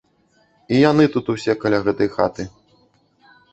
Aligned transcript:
І 0.77 0.79
яны 0.91 1.05
тут 1.17 1.25
усе 1.35 1.55
каля 1.65 1.79
гэтай 1.85 2.09
хаты. 2.17 2.43